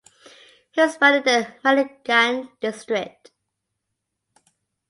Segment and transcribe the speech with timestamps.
[0.71, 3.29] He was buried in Manikganj District.